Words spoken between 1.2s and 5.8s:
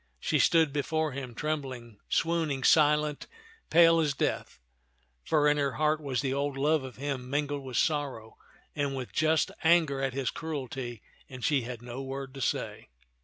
trembling, swooning, silent, pale as death; for in her